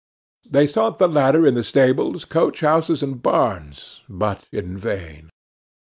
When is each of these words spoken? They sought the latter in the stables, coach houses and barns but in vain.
They 0.49 0.65
sought 0.65 0.97
the 0.97 1.07
latter 1.07 1.45
in 1.45 1.53
the 1.53 1.63
stables, 1.63 2.25
coach 2.25 2.61
houses 2.61 3.03
and 3.03 3.21
barns 3.21 4.01
but 4.09 4.49
in 4.51 4.75
vain. 4.75 5.29